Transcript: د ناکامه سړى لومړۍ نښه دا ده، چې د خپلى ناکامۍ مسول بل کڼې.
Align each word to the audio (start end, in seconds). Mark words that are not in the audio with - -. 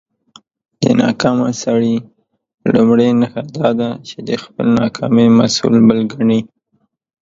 د 0.81 0.83
ناکامه 1.01 1.49
سړى 1.63 1.95
لومړۍ 2.73 3.09
نښه 3.19 3.43
دا 3.55 3.69
ده، 3.79 3.89
چې 4.07 4.17
د 4.27 4.29
خپلى 4.43 4.71
ناکامۍ 4.81 5.27
مسول 5.39 5.73
بل 5.87 5.99
کڼې. 6.11 6.39